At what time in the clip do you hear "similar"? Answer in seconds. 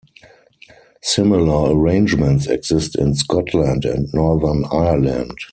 1.03-1.75